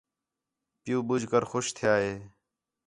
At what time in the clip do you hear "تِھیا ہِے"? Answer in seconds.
1.75-2.13